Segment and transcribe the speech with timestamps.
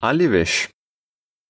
[0.00, 0.68] Ali veš,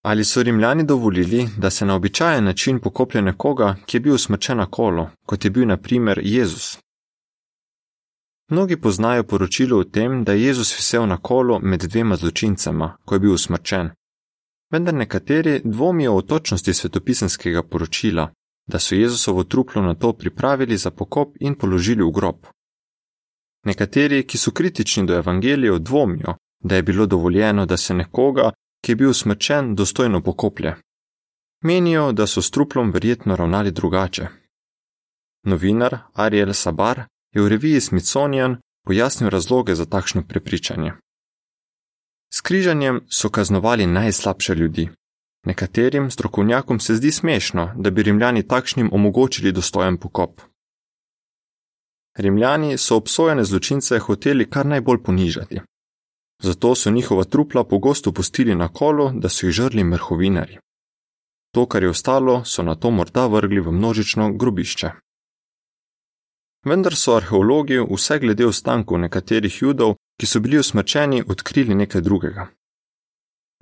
[0.02, 4.56] ali so rimljani dovolili, da se na običajen način pokoplje nekoga, ki je bil usmrčen
[4.56, 6.78] na kolo, kot je bil na primer Jezus?
[8.50, 13.14] Mnogi poznajo poročilo o tem, da je Jezus visel na kolo med dvema zločincema, ko
[13.14, 13.90] je bil usmrčen.
[14.72, 18.30] Vendar nekateri dvomijo o točnosti svetopisanskega poročila,
[18.66, 22.46] da so Jezusovo truplo na to pripravili za pokop in položili v grob.
[23.64, 28.52] Nekateri, ki so kritični do evangelijev, dvomijo, da je bilo dovoljeno, da se nekoga,
[28.84, 30.74] ki je bil smrčen, dostojno pokoplje.
[31.64, 34.26] Menijo, da so s truplom verjetno ravnali drugače.
[35.44, 37.02] Novinar Ariel Sabar
[37.34, 40.92] je v reviji Smithsonian pojasnil razloge za takšno prepričanje.
[42.34, 44.88] S križanjem so kaznovali najslabše ljudi.
[45.46, 50.40] Nekaterim strokovnjakom se zdi smešno, da bi rimljani takšnim omogočili dostojen pokop.
[52.18, 55.60] Rimljani so obsojene zločince hoteli kar najbolj ponižati.
[56.42, 60.58] Zato so njihova trupla pogosto pustili na kolo, da so jih žrli mrhovinari.
[61.54, 64.90] To, kar je ostalo, so na to morda vrgli v množično grobišče.
[66.64, 72.48] Vendar so arheologi vse glede ostankov nekaterih judov, ki so bili usmrčeni, odkrili nekaj drugega.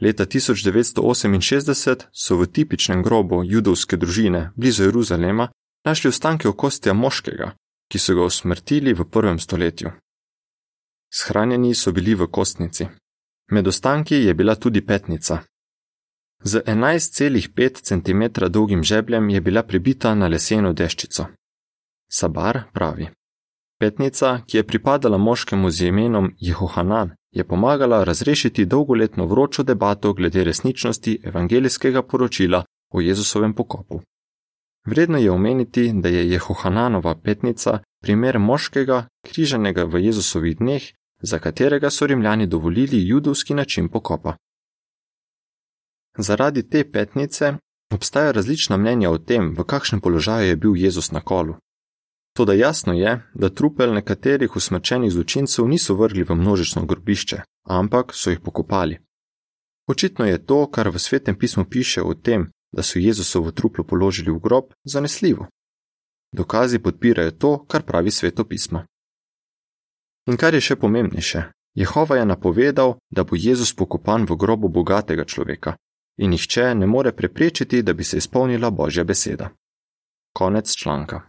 [0.02, 5.48] Leta 1968 so v tipičnem grobu judovske družine blizu Jeruzalema
[5.84, 7.52] našli ostanke okostja moškega,
[7.88, 9.92] ki so ga usmrtili v prvem stoletju.
[11.10, 12.86] Shranjeni so bili v kostnici.
[13.50, 15.38] Med ostanki je bila tudi petnica.
[16.42, 21.26] Z 11,5 cm dolgim žebljem je bila pribita na leseno deščico.
[22.12, 23.08] Sabar pravi:
[23.78, 30.44] Petnica, ki je pripadala moškemu z imenom Jehohanan, je pomagala razrešiti dolgoletno vročo debato glede
[30.44, 34.00] resničnosti evangelijskega poročila o Jezusovem pokopu.
[34.86, 40.84] Vredno je omeniti, da je Jehohananova petnica primer moškega, križanega v Jezusovih dneh,
[41.22, 44.36] za katerega so rimljani dovolili judovski način pokopa.
[46.18, 47.54] Zaradi te petnice
[47.94, 51.56] obstajajo različna mnenja o tem, v kakšnem položaju je bil Jezus na kolu.
[52.36, 58.30] Toda jasno je, da trupel nekaterih usmrčenih zločincev niso vrgli v množično grobišče, ampak so
[58.30, 58.98] jih pokopali.
[59.90, 64.30] Očitno je to, kar v svetem pismu piše o tem, da so Jezusovo truplo položili
[64.30, 65.46] v grob, zanesljivo.
[66.32, 68.84] Dokazi podpirajo to, kar pravi sveto pismo.
[70.26, 71.42] In kar je še pomembnejše,
[71.76, 75.76] Jehova je napovedal, da bo Jezus pokopan v grobu bogatega človeka,
[76.18, 79.50] in nihče ne more preprečiti, da bi se izpolnila božja beseda.
[80.32, 81.20] Konec članka.